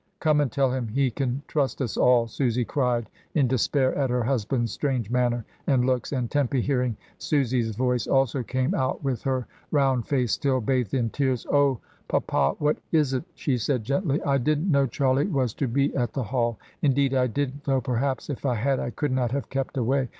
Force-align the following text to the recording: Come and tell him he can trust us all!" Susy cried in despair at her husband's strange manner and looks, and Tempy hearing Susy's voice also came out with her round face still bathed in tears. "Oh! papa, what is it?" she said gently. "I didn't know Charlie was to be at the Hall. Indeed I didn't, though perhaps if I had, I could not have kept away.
Come 0.19 0.41
and 0.41 0.51
tell 0.51 0.71
him 0.71 0.87
he 0.87 1.11
can 1.11 1.43
trust 1.47 1.79
us 1.79 1.95
all!" 1.95 2.25
Susy 2.25 2.65
cried 2.65 3.07
in 3.35 3.47
despair 3.47 3.93
at 3.95 4.09
her 4.09 4.23
husband's 4.23 4.71
strange 4.71 5.11
manner 5.11 5.45
and 5.67 5.85
looks, 5.85 6.11
and 6.11 6.27
Tempy 6.31 6.59
hearing 6.59 6.97
Susy's 7.19 7.75
voice 7.75 8.07
also 8.07 8.41
came 8.41 8.73
out 8.73 9.03
with 9.03 9.21
her 9.21 9.45
round 9.69 10.07
face 10.07 10.31
still 10.31 10.59
bathed 10.59 10.95
in 10.95 11.11
tears. 11.11 11.45
"Oh! 11.51 11.77
papa, 12.07 12.55
what 12.57 12.77
is 12.91 13.13
it?" 13.13 13.25
she 13.35 13.59
said 13.59 13.83
gently. 13.83 14.19
"I 14.23 14.39
didn't 14.39 14.71
know 14.71 14.87
Charlie 14.87 15.27
was 15.27 15.53
to 15.53 15.67
be 15.67 15.95
at 15.95 16.13
the 16.13 16.23
Hall. 16.23 16.57
Indeed 16.81 17.13
I 17.13 17.27
didn't, 17.27 17.65
though 17.65 17.79
perhaps 17.81 18.27
if 18.27 18.43
I 18.43 18.55
had, 18.55 18.79
I 18.79 18.89
could 18.89 19.11
not 19.11 19.29
have 19.33 19.51
kept 19.51 19.77
away. 19.77 20.09